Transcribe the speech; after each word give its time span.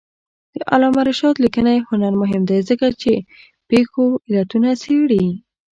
د 0.57 0.59
علامه 0.73 1.01
رشاد 1.09 1.35
لیکنی 1.45 1.77
هنر 1.89 2.13
مهم 2.21 2.41
دی 2.49 2.59
ځکه 2.69 2.87
چې 3.01 3.13
پېښو 3.69 4.05
علتونه 4.29 4.69
څېړي. 4.83 5.25